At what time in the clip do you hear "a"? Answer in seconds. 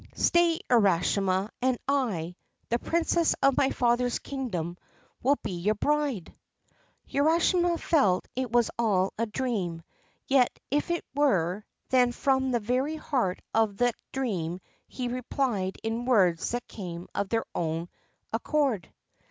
9.19-9.27